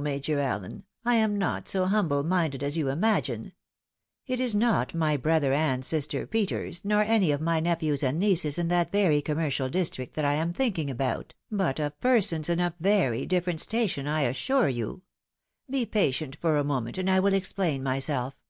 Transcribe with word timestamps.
Major 0.00 0.38
Allen, 0.38 0.84
I 1.04 1.16
am 1.16 1.36
not 1.36 1.68
so 1.68 1.86
humble 1.86 2.22
minded 2.22 2.62
as 2.62 2.78
you 2.78 2.90
imagine. 2.90 3.52
It 4.24 4.40
is 4.40 4.54
not 4.54 4.94
my 4.94 5.16
brother 5.16 5.52
and 5.52 5.84
sister 5.84 6.28
Peters, 6.28 6.84
nor 6.84 7.02
any 7.02 7.32
of 7.32 7.40
my 7.40 7.58
nephews 7.58 8.04
and 8.04 8.16
nieces 8.20 8.56
in 8.56 8.68
that 8.68 8.92
very 8.92 9.20
commercial 9.20 9.68
district 9.68 10.14
that 10.14 10.24
I 10.24 10.34
am 10.34 10.52
thinking 10.52 10.90
about, 10.90 11.34
but 11.50 11.80
of 11.80 11.98
persons 11.98 12.48
in 12.48 12.60
a 12.60 12.72
very 12.78 13.26
different 13.26 13.58
station, 13.58 14.06
I 14.06 14.20
assure 14.20 14.68
you. 14.68 15.02
Be 15.68 15.84
patient 15.86 16.36
for 16.36 16.56
a 16.56 16.62
moment, 16.62 16.96
and 16.96 17.10
I 17.10 17.18
will 17.18 17.34
explain 17.34 17.82
myself." 17.82 18.40